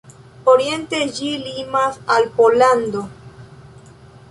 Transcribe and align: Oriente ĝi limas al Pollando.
Oriente 0.53 1.01
ĝi 1.17 1.29
limas 1.43 2.01
al 2.15 2.27
Pollando. 2.39 3.07